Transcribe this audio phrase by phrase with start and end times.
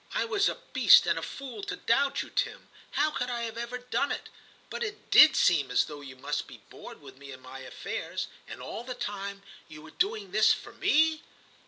[0.11, 2.69] * I was a beast and a fool to doubt you, Tim.
[2.89, 4.29] How could I ever have done it?
[4.67, 8.27] but it did seem as though you must be bored with me and my affairs.
[8.47, 11.21] And all the time you were doing this for me